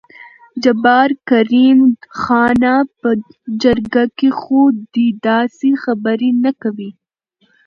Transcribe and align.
جبار: 0.63 1.09
کريم 1.29 1.79
خانه 2.21 2.75
په 2.99 3.09
جرګه 3.61 4.03
کې 4.17 4.29
خو 4.39 4.59
دې 4.93 5.07
داسې 5.27 5.69
خبرې 5.83 6.29
نه 6.43 6.51
کوې. 6.61 6.89